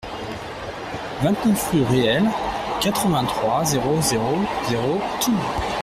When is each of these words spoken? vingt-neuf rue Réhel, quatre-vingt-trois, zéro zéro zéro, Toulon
vingt-neuf 1.21 1.69
rue 1.71 1.83
Réhel, 1.83 2.25
quatre-vingt-trois, 2.81 3.63
zéro 3.65 4.01
zéro 4.01 4.39
zéro, 4.67 4.99
Toulon 5.21 5.77